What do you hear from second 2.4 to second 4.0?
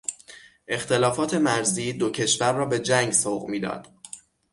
را به جنگ سوق میداد.